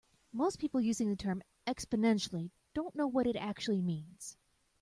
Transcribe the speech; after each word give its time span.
Most 0.33 0.57
people 0.57 0.81
using 0.81 1.11
the 1.11 1.15
term 1.15 1.43
"exponentially" 1.67 2.49
don't 2.73 2.95
know 2.95 3.05
what 3.05 3.27
it 3.27 3.35
actually 3.35 3.83
means. 3.83 4.35